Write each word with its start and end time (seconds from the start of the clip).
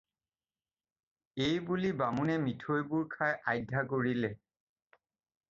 এইবুলি 1.47 1.91
বামুণে 1.99 2.37
মিঠৈবোৰ 2.47 3.05
খাই 3.13 3.37
আধ্যা 3.55 3.85
কৰিলে 3.95 4.35